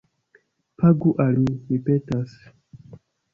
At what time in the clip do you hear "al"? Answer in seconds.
1.25-1.35